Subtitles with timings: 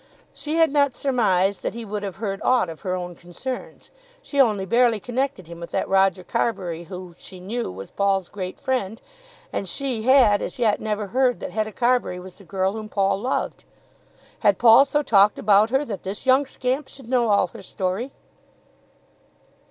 [0.33, 3.91] She had not surmised that he would have heard aught of her own concerns.
[4.23, 8.59] She only barely connected him with that Roger Carbury who, she knew, was Paul's great
[8.59, 8.99] friend,
[9.53, 13.21] and she had as yet never heard that Hetta Carbury was the girl whom Paul
[13.21, 13.63] loved.
[14.39, 18.11] Had Paul so talked about her that this young scamp should know all her story?